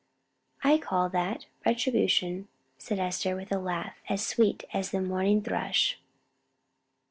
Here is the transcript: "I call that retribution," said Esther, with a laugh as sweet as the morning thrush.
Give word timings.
"I 0.63 0.79
call 0.79 1.09
that 1.09 1.45
retribution," 1.63 2.47
said 2.79 2.97
Esther, 2.97 3.35
with 3.35 3.51
a 3.51 3.59
laugh 3.59 3.97
as 4.09 4.25
sweet 4.25 4.63
as 4.73 4.89
the 4.89 4.99
morning 4.99 5.43
thrush. 5.43 5.99